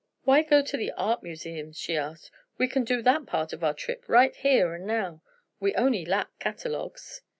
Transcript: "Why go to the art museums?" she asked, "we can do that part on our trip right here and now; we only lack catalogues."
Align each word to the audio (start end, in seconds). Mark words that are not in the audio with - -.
"Why 0.23 0.41
go 0.41 0.63
to 0.63 0.77
the 0.77 0.91
art 0.93 1.21
museums?" 1.21 1.77
she 1.77 1.95
asked, 1.95 2.31
"we 2.57 2.67
can 2.67 2.83
do 2.83 3.03
that 3.03 3.27
part 3.27 3.53
on 3.53 3.63
our 3.63 3.75
trip 3.75 4.03
right 4.09 4.35
here 4.35 4.73
and 4.73 4.87
now; 4.87 5.21
we 5.59 5.75
only 5.75 6.05
lack 6.05 6.39
catalogues." 6.39 7.21